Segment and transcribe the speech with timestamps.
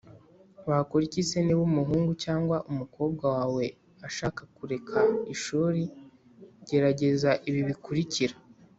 [0.67, 3.65] Wakora iki se niba umuhungu cyangwa umukobwa wawe
[4.07, 4.97] ashaka kureka
[5.33, 5.81] ishuri
[6.67, 8.35] Gerageza ibi bikurikira